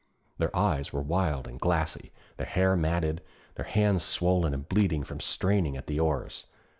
Their 0.39 0.55
eyes 0.57 0.91
were 0.91 1.03
wild 1.03 1.47
and 1.47 1.59
glassy, 1.59 2.11
their 2.37 2.47
hair 2.47 2.75
matted, 2.75 3.21
their 3.53 3.65
hands 3.65 4.03
swollen 4.03 4.51
and 4.51 4.67
bleeding 4.67 5.03
from 5.03 5.19
straining 5.19 5.77
at 5.77 5.85
the 5.85 5.99
oars. 5.99 6.47